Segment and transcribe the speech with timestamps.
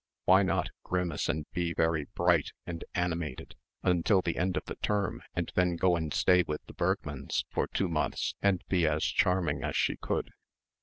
[0.25, 3.53] Why not grimace and be very "bright" and "animated"
[3.83, 7.67] until the end of the term and then go and stay with the Bergmanns for
[7.67, 10.31] two months and be as charming as she could?...